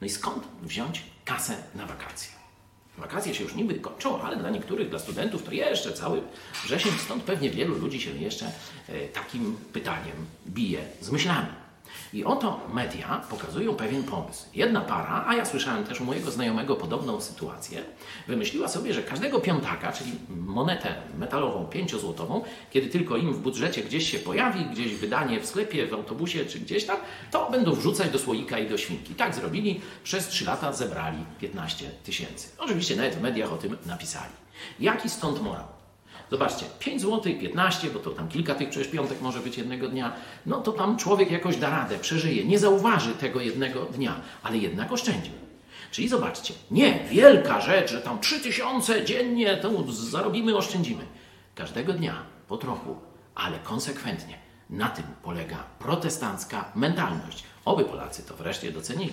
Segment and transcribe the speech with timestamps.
[0.00, 2.30] No i skąd wziąć kasę na wakacje?
[2.98, 6.22] Wakacje się już niby kończą, ale dla niektórych, dla studentów to jeszcze cały
[6.64, 8.52] wrzesień, stąd pewnie wielu ludzi się jeszcze
[8.88, 11.48] e, takim pytaniem bije z myślami.
[12.12, 14.46] I oto media pokazują pewien pomysł.
[14.54, 17.82] Jedna para, a ja słyszałem też u mojego znajomego podobną sytuację,
[18.28, 24.10] wymyśliła sobie, że każdego piątaka, czyli monetę metalową pięciozłotową, kiedy tylko im w budżecie gdzieś
[24.10, 26.96] się pojawi, gdzieś wydanie w sklepie, w autobusie czy gdzieś tam,
[27.30, 29.14] to będą wrzucać do słoika i do świnki.
[29.14, 32.48] Tak zrobili, przez trzy lata zebrali 15 tysięcy.
[32.58, 34.32] Oczywiście nawet w mediach o tym napisali.
[34.80, 35.75] Jaki stąd morał?
[36.30, 40.12] Zobaczcie, 5 zł, 15, bo to tam kilka tych przecież piątek może być jednego dnia,
[40.46, 44.92] no to tam człowiek jakoś da radę, przeżyje, nie zauważy tego jednego dnia, ale jednak
[44.92, 45.32] oszczędził.
[45.90, 51.04] Czyli zobaczcie, nie wielka rzecz, że tam 3000 dziennie to zarobimy, oszczędzimy.
[51.54, 52.96] Każdego dnia po trochu,
[53.34, 54.38] ale konsekwentnie.
[54.70, 57.44] Na tym polega protestancka mentalność.
[57.64, 59.12] Oby Polacy to wreszcie docenili.